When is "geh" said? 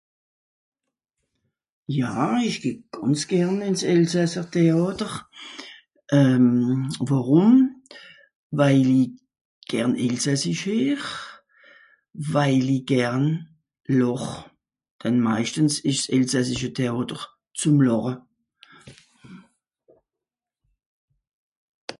2.63-2.79